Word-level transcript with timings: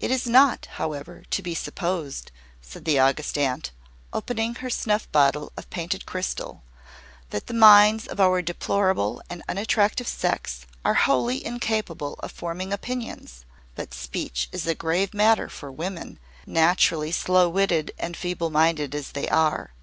"It 0.00 0.10
is 0.10 0.26
not, 0.26 0.66
however, 0.72 1.22
to 1.30 1.40
be 1.40 1.54
supposed," 1.54 2.32
said 2.60 2.84
the 2.84 2.98
August 2.98 3.38
Aunt, 3.38 3.70
opening 4.12 4.56
her 4.56 4.70
snuff 4.70 5.08
bottle 5.12 5.52
of 5.56 5.70
painted 5.70 6.04
crystal, 6.04 6.64
"that 7.30 7.46
the 7.46 7.54
minds 7.54 8.08
of 8.08 8.18
our 8.18 8.42
deplorable 8.42 9.22
and 9.30 9.44
unattractive 9.48 10.08
sex 10.08 10.66
are 10.84 10.94
wholly 10.94 11.46
incapable 11.46 12.14
of 12.18 12.32
forming 12.32 12.72
opinions. 12.72 13.44
But 13.76 13.94
speech 13.94 14.48
is 14.50 14.66
a 14.66 14.74
grave 14.74 15.14
matter 15.14 15.48
for 15.48 15.70
women, 15.70 16.18
naturally 16.44 17.12
slow 17.12 17.48
witted 17.48 17.92
and 18.00 18.16
feeble 18.16 18.50
minded 18.50 18.96
as 18.96 19.12
they 19.12 19.28
are. 19.28 19.74